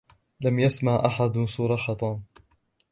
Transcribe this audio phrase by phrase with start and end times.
[0.41, 2.23] لم يسمع أحد صراخ توم.